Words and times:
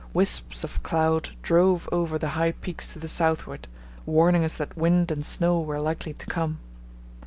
Wisps 0.15 0.63
of 0.63 0.81
cloud 0.81 1.29
drove 1.43 1.87
over 1.91 2.17
the 2.17 2.29
high 2.29 2.53
peaks 2.53 2.91
to 2.91 2.97
the 2.97 3.07
southward, 3.07 3.67
warning 4.07 4.43
us 4.43 4.57
that 4.57 4.75
wind 4.75 5.11
and 5.11 5.23
snow 5.23 5.61
were 5.61 5.79
likely 5.79 6.13
to 6.13 6.25
come. 6.25 6.57